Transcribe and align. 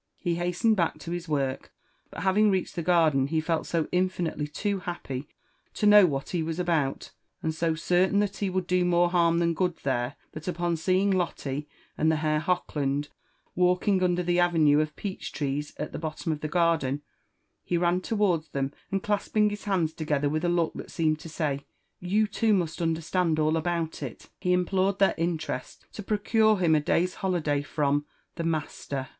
"He 0.27 0.37
hastened 0.37 0.75
back 0.77 0.97
to 1.01 1.11
his 1.11 1.29
work; 1.29 1.71
but 2.09 2.23
having 2.23 2.49
reached 2.49 2.75
the 2.75 2.81
garden, 2.81 3.27
he 3.27 3.39
felt 3.39 3.67
so 3.67 3.87
Infinitely 3.91 4.47
too 4.47 4.79
happy 4.79 5.27
to 5.75 5.85
know 5.85 6.07
what 6.07 6.29
he 6.29 6.41
was 6.41 6.57
about, 6.57 7.11
and 7.43 7.53
so 7.53 7.75
certain 7.75 8.17
that 8.17 8.37
he 8.37 8.49
would 8.49 8.65
do 8.65 8.83
more 8.83 9.11
harm 9.11 9.37
than 9.37 9.53
good 9.53 9.77
there, 9.83 10.15
that 10.31 10.47
upon 10.47 10.75
seeing 10.75 11.13
I^otte 11.13 11.67
and 11.99 12.11
the 12.11 12.15
Herr 12.15 12.39
Hochland 12.39 13.09
walking 13.53 14.01
under 14.01 14.23
the 14.23 14.39
avenue 14.39 14.79
of 14.79 14.95
peach 14.95 15.33
trees 15.33 15.71
at 15.77 15.91
the 15.91 15.99
bottom 15.99 16.31
of 16.31 16.41
the 16.41 16.47
garden, 16.47 17.03
he 17.63 17.77
ran 17.77 18.01
towards 18.01 18.49
them, 18.49 18.73
and 18.91 19.03
clasping 19.03 19.51
his 19.51 19.65
hands 19.65 19.93
together 19.93 20.29
with 20.29 20.43
a. 20.43 20.49
look 20.49 20.73
that 20.73 20.89
seemed 20.89 21.19
to 21.19 21.29
say, 21.29 21.63
.''You 22.01 22.25
too 22.27 22.55
must 22.55 22.81
understand 22.81 23.37
all 23.37 23.55
about 23.55 24.01
it," 24.01 24.31
he 24.39 24.51
implored 24.51 24.97
their 24.97 25.13
interest 25.19 25.85
to 25.93 26.01
proc^re 26.01 26.59
him 26.59 26.73
a 26.73 26.79
day's 26.79 27.13
holi 27.21 27.41
day 27.41 27.61
from 27.61 28.07
"the 28.33 28.43
master." 28.43 29.09